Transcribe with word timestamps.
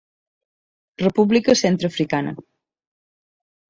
República 1.05 1.51
Centreafricana. 1.63 2.33